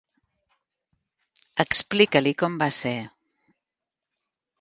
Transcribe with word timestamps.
Explica-li 1.63 2.33
com 2.43 2.57
va 2.63 2.69
ser. 2.79 2.95